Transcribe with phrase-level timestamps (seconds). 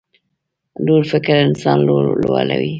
[0.85, 2.69] لوړ فکر انسان لوړوي.